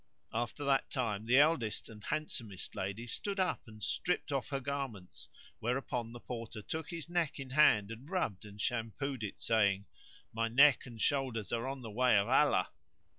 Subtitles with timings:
[0.33, 5.29] After that time the eldest and handsomest lady stood up and stripped off her garments,
[5.59, 9.85] whereupon the Porter took his neck in hand, and rubbed and shampoo'd it, saying,
[10.33, 12.69] "My neck and shoulders are on the way of Allah!"